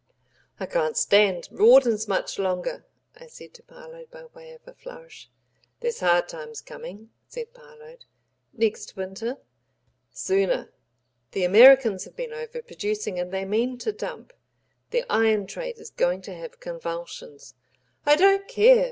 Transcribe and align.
"I 0.59 0.65
can't 0.65 0.97
stand 0.97 1.47
Rawdon's 1.51 2.07
much 2.07 2.39
longer," 2.39 2.87
I 3.15 3.27
said 3.27 3.53
to 3.53 3.61
Parload 3.61 4.09
by 4.09 4.25
way 4.33 4.49
of 4.53 4.67
a 4.67 4.73
flourish. 4.73 5.29
"There's 5.79 5.99
hard 5.99 6.27
times 6.27 6.59
coming," 6.59 7.11
said 7.27 7.53
Parload. 7.53 8.05
"Next 8.51 8.95
winter." 8.95 9.37
"Sooner. 10.11 10.73
The 11.33 11.43
Americans 11.43 12.05
have 12.05 12.15
been 12.15 12.31
overproducing, 12.33 13.21
and 13.21 13.31
they 13.31 13.45
mean 13.45 13.77
to 13.77 13.91
dump. 13.91 14.33
The 14.89 15.05
iron 15.07 15.45
trade 15.45 15.77
is 15.77 15.91
going 15.91 16.23
to 16.23 16.33
have 16.33 16.59
convulsions." 16.59 17.53
"I 18.03 18.15
don't 18.15 18.47
care. 18.47 18.79